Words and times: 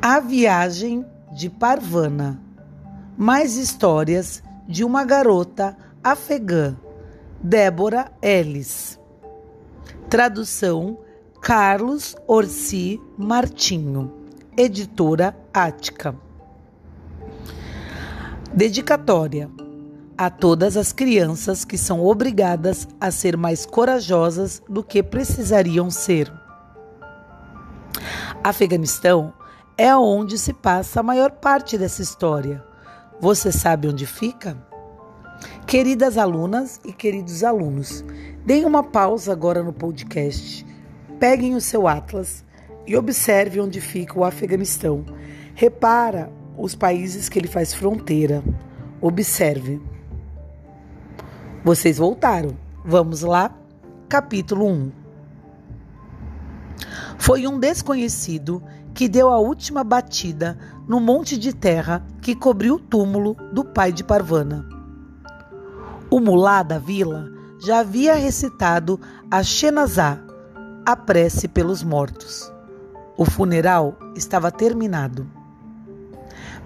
A 0.00 0.20
Viagem 0.20 1.04
de 1.32 1.50
Parvana. 1.50 2.40
Mais 3.16 3.56
histórias 3.56 4.42
de 4.66 4.84
uma 4.84 5.04
garota 5.04 5.76
afegã, 6.02 6.76
Débora 7.42 8.12
Ellis. 8.22 8.98
Tradução 10.08 10.98
Carlos 11.40 12.16
Orsi 12.26 13.00
Martinho. 13.16 14.12
Editora 14.56 15.36
Ática. 15.52 16.14
Dedicatória 18.52 19.50
a 20.16 20.28
todas 20.28 20.76
as 20.76 20.92
crianças 20.92 21.64
que 21.64 21.78
são 21.78 22.04
obrigadas 22.04 22.88
a 23.00 23.10
ser 23.10 23.36
mais 23.36 23.64
corajosas 23.64 24.60
do 24.68 24.82
que 24.82 25.00
precisariam 25.00 25.90
ser. 25.92 26.32
Afeganistão 28.42 29.32
é 29.76 29.94
onde 29.96 30.38
se 30.38 30.52
passa 30.52 31.00
a 31.00 31.02
maior 31.02 31.30
parte 31.32 31.76
dessa 31.76 32.02
história. 32.02 32.64
Você 33.20 33.50
sabe 33.50 33.88
onde 33.88 34.06
fica? 34.06 34.56
Queridas 35.66 36.16
alunas 36.16 36.80
e 36.84 36.92
queridos 36.92 37.44
alunos, 37.44 38.04
deem 38.44 38.64
uma 38.64 38.82
pausa 38.82 39.32
agora 39.32 39.62
no 39.62 39.72
podcast. 39.72 40.64
Peguem 41.18 41.54
o 41.54 41.60
seu 41.60 41.86
atlas 41.88 42.44
e 42.86 42.96
observe 42.96 43.60
onde 43.60 43.80
fica 43.80 44.18
o 44.18 44.24
Afeganistão. 44.24 45.04
Repara 45.54 46.30
os 46.56 46.74
países 46.74 47.28
que 47.28 47.38
ele 47.38 47.48
faz 47.48 47.74
fronteira. 47.74 48.42
Observe. 49.00 49.80
Vocês 51.64 51.98
voltaram. 51.98 52.56
Vamos 52.84 53.22
lá? 53.22 53.54
Capítulo 54.08 54.66
1. 54.66 55.07
Foi 57.28 57.46
um 57.46 57.58
desconhecido 57.58 58.62
que 58.94 59.06
deu 59.06 59.28
a 59.28 59.36
última 59.36 59.84
batida 59.84 60.58
no 60.88 60.98
monte 60.98 61.36
de 61.36 61.52
terra 61.52 62.02
que 62.22 62.34
cobriu 62.34 62.76
o 62.76 62.78
túmulo 62.78 63.36
do 63.52 63.62
pai 63.62 63.92
de 63.92 64.02
Parvana. 64.02 64.66
O 66.10 66.20
mulá 66.20 66.62
da 66.62 66.78
vila 66.78 67.28
já 67.62 67.80
havia 67.80 68.14
recitado 68.14 68.98
a 69.30 69.42
Shenazá, 69.42 70.18
a 70.86 70.96
prece 70.96 71.46
pelos 71.46 71.82
mortos. 71.82 72.50
O 73.14 73.26
funeral 73.26 73.98
estava 74.16 74.50
terminado. 74.50 75.26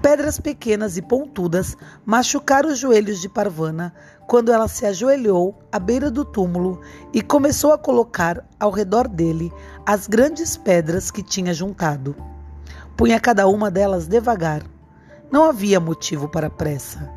Pedras 0.00 0.38
pequenas 0.38 0.96
e 0.96 1.02
pontudas 1.02 1.76
machucaram 2.06 2.70
os 2.70 2.78
joelhos 2.78 3.20
de 3.20 3.28
Parvana 3.28 3.92
quando 4.28 4.52
ela 4.52 4.68
se 4.68 4.86
ajoelhou 4.86 5.58
à 5.72 5.78
beira 5.80 6.08
do 6.08 6.24
túmulo 6.24 6.80
e 7.12 7.20
começou 7.20 7.72
a 7.72 7.78
colocar 7.78 8.46
ao 8.60 8.70
redor 8.70 9.08
dele 9.08 9.52
as 9.84 10.06
grandes 10.06 10.56
pedras 10.56 11.10
que 11.10 11.20
tinha 11.20 11.52
juntado. 11.52 12.14
Punha 12.96 13.18
cada 13.18 13.48
uma 13.48 13.72
delas 13.72 14.06
devagar. 14.06 14.62
Não 15.32 15.44
havia 15.44 15.80
motivo 15.80 16.28
para 16.28 16.48
pressa. 16.48 17.10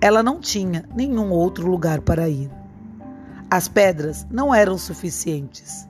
Ela 0.00 0.22
não 0.22 0.40
tinha 0.40 0.84
nenhum 0.92 1.30
outro 1.30 1.68
lugar 1.68 2.00
para 2.00 2.28
ir. 2.28 2.50
As 3.48 3.68
pedras 3.68 4.26
não 4.28 4.52
eram 4.52 4.76
suficientes. 4.76 5.88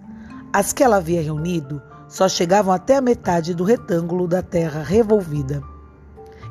As 0.52 0.74
que 0.74 0.84
ela 0.84 0.96
havia 0.96 1.22
reunido 1.22 1.82
só 2.06 2.28
chegavam 2.28 2.72
até 2.72 2.96
a 2.96 3.00
metade 3.00 3.54
do 3.54 3.64
retângulo 3.64 4.28
da 4.28 4.42
terra 4.42 4.82
revolvida. 4.82 5.73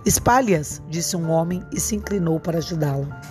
Espalhe-as, 0.05 0.81
disse 0.89 1.15
um 1.15 1.29
homem 1.29 1.63
e 1.71 1.79
se 1.79 1.95
inclinou 1.95 2.39
para 2.39 2.57
ajudá-la. 2.57 3.21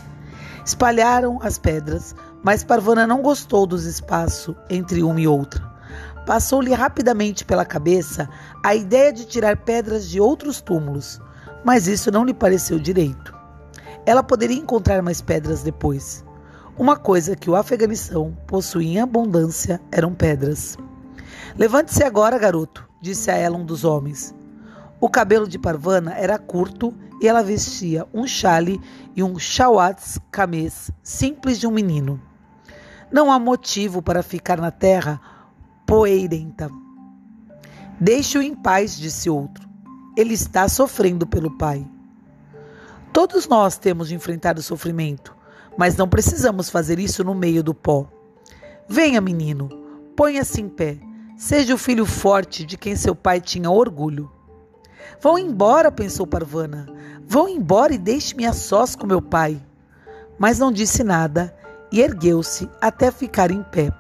Espalharam 0.65 1.39
as 1.43 1.59
pedras, 1.59 2.15
mas 2.43 2.65
Parvana 2.65 3.07
não 3.07 3.21
gostou 3.21 3.67
dos 3.67 3.85
espaços 3.85 4.55
entre 4.71 5.03
uma 5.03 5.21
e 5.21 5.27
outra. 5.27 5.63
Passou-lhe 6.27 6.73
rapidamente 6.73 7.45
pela 7.45 7.65
cabeça 7.65 8.29
a 8.65 8.75
ideia 8.75 9.13
de 9.13 9.27
tirar 9.27 9.57
pedras 9.57 10.09
de 10.09 10.21
outros 10.21 10.61
túmulos, 10.61 11.21
mas 11.65 11.89
isso 11.89 12.11
não 12.11 12.25
lhe 12.25 12.33
pareceu 12.33 12.79
direito. 12.79 13.35
Ela 14.07 14.23
poderia 14.23 14.59
encontrar 14.59 15.03
mais 15.03 15.21
pedras 15.21 15.63
depois. 15.63 16.25
Uma 16.79 16.97
coisa 16.97 17.37
que 17.37 17.51
o 17.51 17.57
Afeganistão 17.57 18.37
possuía 18.47 19.01
em 19.01 19.01
abundância 19.01 19.81
eram 19.91 20.15
pedras. 20.15 20.79
Levante-se 21.59 22.03
agora, 22.03 22.39
garoto, 22.39 22.89
disse 23.01 23.31
a 23.31 23.35
ela 23.35 23.59
um 23.59 23.65
dos 23.65 23.85
homens. 23.85 24.35
O 25.03 25.09
cabelo 25.09 25.49
de 25.49 25.59
Parvana 25.59 26.15
era 26.15 26.39
curto 26.39 26.95
e 27.21 27.27
ela 27.27 27.43
vestia 27.43 28.07
um 28.15 28.25
chale 28.25 28.81
e 29.17 29.21
um 29.21 29.37
shawats 29.37 30.17
camês 30.31 30.93
simples 31.03 31.59
de 31.59 31.67
um 31.67 31.73
menino. 31.73 32.23
Não 33.11 33.29
há 33.33 33.37
motivo 33.37 34.01
para 34.01 34.23
ficar 34.23 34.61
na 34.61 34.71
terra 34.71 35.21
poeirenta. 35.85 36.71
Deixe-o 37.99 38.43
em 38.43 38.55
paz, 38.55 38.97
disse 38.97 39.29
outro. 39.29 39.69
Ele 40.17 40.35
está 40.35 40.69
sofrendo 40.69 41.27
pelo 41.27 41.59
pai. 41.59 41.85
Todos 43.13 43.49
nós 43.49 43.77
temos 43.77 44.07
de 44.07 44.15
enfrentar 44.15 44.57
o 44.57 44.63
sofrimento, 44.63 45.37
mas 45.77 45.97
não 45.97 46.09
precisamos 46.09 46.71
fazer 46.71 47.01
isso 47.01 47.25
no 47.25 47.35
meio 47.35 47.65
do 47.65 47.75
pó. 47.75 48.09
Venha, 48.89 49.21
menino, 49.21 49.69
ponha-se 50.15 50.61
em 50.61 50.69
pé. 50.69 51.01
Seja 51.37 51.75
o 51.75 51.79
filho 51.79 52.07
forte 52.07 52.65
de 52.65 52.77
quem 52.77 52.95
seu 52.95 53.17
pai 53.17 53.41
tinha 53.41 53.69
orgulho. 53.69 54.31
Vão 55.21 55.39
embora, 55.39 55.91
pensou 55.91 56.27
Parvana. 56.27 56.87
Vão 57.27 57.49
embora 57.49 57.95
e 57.95 57.99
deixe-me 57.99 58.47
a 58.47 58.53
sós 58.53 58.95
com 58.97 59.07
meu 59.07 59.23
pai. 59.23 59.61
Mas 60.39 60.59
não 60.59 60.73
disse 60.73 61.05
nada 61.05 61.55
e 61.91 62.01
ergueu-se 62.01 62.69
até 62.81 63.11
ficar 63.11 63.51
em 63.51 63.63
pé. 63.63 63.93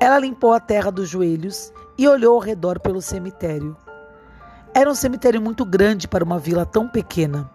Ela 0.00 0.18
limpou 0.18 0.52
a 0.52 0.60
terra 0.60 0.90
dos 0.90 1.08
joelhos 1.08 1.72
e 1.96 2.06
olhou 2.06 2.34
ao 2.34 2.40
redor 2.40 2.78
pelo 2.78 3.02
cemitério. 3.02 3.76
Era 4.74 4.90
um 4.90 4.94
cemitério 4.94 5.40
muito 5.40 5.64
grande 5.64 6.06
para 6.06 6.24
uma 6.24 6.38
vila 6.38 6.64
tão 6.64 6.88
pequena. 6.88 7.50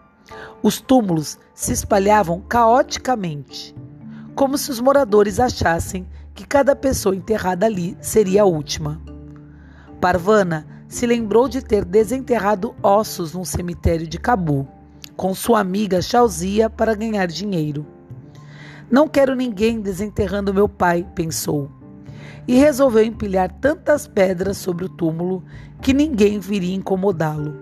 Os 0.62 0.82
túmulos 0.82 1.38
se 1.54 1.72
espalhavam 1.72 2.42
caoticamente, 2.42 3.76
como 4.36 4.58
se 4.58 4.72
os 4.72 4.80
moradores 4.80 5.40
achassem 5.40 6.08
que 6.34 6.46
cada 6.46 6.76
pessoa 6.76 7.16
enterrada 7.16 7.66
ali 7.66 7.98
seria 8.02 8.42
a 8.42 8.46
última. 8.46 9.00
Parvana 10.02 10.68
se 10.94 11.08
lembrou 11.08 11.50
de 11.50 11.60
ter 11.60 11.84
desenterrado 11.84 12.76
ossos 12.84 13.34
num 13.34 13.44
cemitério 13.44 14.06
de 14.06 14.20
Cabu, 14.20 14.68
com 15.16 15.34
sua 15.34 15.60
amiga 15.60 16.04
Chauzia 16.04 16.70
para 16.70 16.94
ganhar 16.94 17.26
dinheiro. 17.26 17.84
Não 18.92 19.08
quero 19.08 19.34
ninguém 19.34 19.82
desenterrando 19.82 20.54
meu 20.54 20.70
pai, 20.70 21.04
pensou, 21.16 21.68
e 22.48 22.60
resolveu 22.60 23.04
empilhar 23.04 23.52
tantas 23.54 24.08
pedras 24.08 24.58
sobre 24.58 24.86
o 24.86 24.90
túmulo 24.90 25.44
que 25.82 25.96
ninguém 25.96 26.40
viria 26.40 26.76
incomodá-lo. 26.76 27.58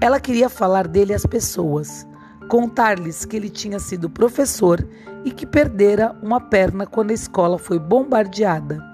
Ela 0.00 0.18
queria 0.18 0.48
falar 0.48 0.88
dele 0.88 1.12
às 1.12 1.26
pessoas, 1.26 2.08
contar-lhes 2.48 3.26
que 3.26 3.36
ele 3.36 3.50
tinha 3.50 3.78
sido 3.78 4.08
professor 4.08 4.82
e 5.26 5.30
que 5.30 5.44
perdera 5.44 6.16
uma 6.22 6.40
perna 6.40 6.86
quando 6.86 7.10
a 7.10 7.14
escola 7.14 7.58
foi 7.58 7.78
bombardeada 7.78 8.93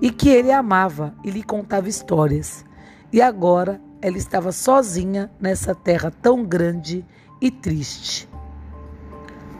e 0.00 0.10
que 0.10 0.28
ele 0.28 0.52
amava 0.52 1.14
e 1.24 1.30
lhe 1.30 1.42
contava 1.42 1.88
histórias. 1.88 2.64
E 3.12 3.20
agora 3.22 3.80
ela 4.00 4.16
estava 4.16 4.52
sozinha 4.52 5.30
nessa 5.40 5.74
terra 5.74 6.12
tão 6.22 6.44
grande 6.44 7.04
e 7.40 7.50
triste. 7.50 8.28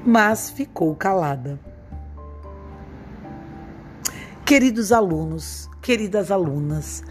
Mas 0.04 0.50
ficou 0.50 0.94
calada. 0.94 1.58
Queridos 4.44 4.92
alunos, 4.92 5.68
queridas 5.82 6.30
alunas, 6.30 7.02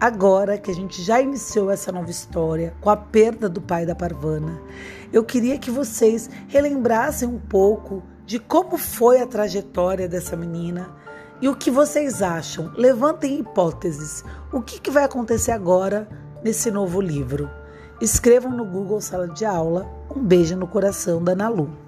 agora 0.00 0.56
que 0.56 0.70
a 0.70 0.74
gente 0.74 1.02
já 1.02 1.20
iniciou 1.20 1.70
essa 1.70 1.92
nova 1.92 2.10
história 2.10 2.72
com 2.80 2.88
a 2.88 2.96
perda 2.96 3.46
do 3.48 3.60
pai 3.60 3.84
da 3.84 3.94
Parvana, 3.94 4.58
eu 5.12 5.22
queria 5.22 5.58
que 5.58 5.70
vocês 5.70 6.30
relembrassem 6.48 7.28
um 7.28 7.38
pouco 7.38 8.02
de 8.24 8.38
como 8.38 8.78
foi 8.78 9.20
a 9.20 9.26
trajetória 9.26 10.08
dessa 10.08 10.34
menina 10.34 10.96
e 11.40 11.48
o 11.48 11.54
que 11.54 11.70
vocês 11.70 12.20
acham? 12.20 12.72
Levantem 12.76 13.38
hipóteses. 13.38 14.24
O 14.52 14.60
que, 14.60 14.80
que 14.80 14.90
vai 14.90 15.04
acontecer 15.04 15.52
agora 15.52 16.08
nesse 16.42 16.70
novo 16.70 17.00
livro? 17.00 17.48
Escrevam 18.00 18.50
no 18.50 18.64
Google 18.64 19.00
Sala 19.00 19.28
de 19.28 19.44
Aula. 19.44 19.86
Um 20.14 20.20
beijo 20.20 20.56
no 20.56 20.66
coração 20.66 21.22
da 21.22 21.34
Nalu. 21.34 21.87